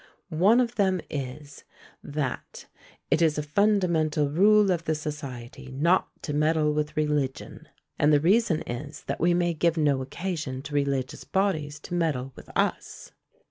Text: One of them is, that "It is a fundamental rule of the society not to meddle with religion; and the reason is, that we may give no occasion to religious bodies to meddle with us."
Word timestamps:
One 0.39 0.59
of 0.59 0.77
them 0.77 0.99
is, 1.11 1.63
that 2.03 2.65
"It 3.11 3.21
is 3.21 3.37
a 3.37 3.43
fundamental 3.43 4.31
rule 4.31 4.71
of 4.71 4.85
the 4.85 4.95
society 4.95 5.69
not 5.71 6.09
to 6.23 6.33
meddle 6.33 6.73
with 6.73 6.97
religion; 6.97 7.67
and 7.99 8.11
the 8.11 8.19
reason 8.19 8.63
is, 8.63 9.03
that 9.03 9.19
we 9.21 9.35
may 9.35 9.53
give 9.53 9.77
no 9.77 10.01
occasion 10.01 10.63
to 10.63 10.73
religious 10.73 11.23
bodies 11.23 11.79
to 11.81 11.93
meddle 11.93 12.33
with 12.35 12.49
us." 12.57 13.11